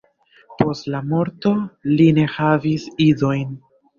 [0.61, 1.51] Post la morto
[1.99, 3.55] li ne havis idojn.